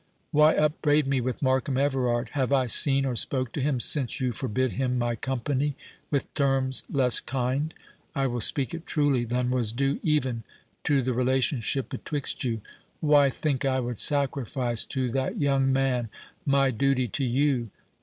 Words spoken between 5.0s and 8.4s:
company, with terms less kind—I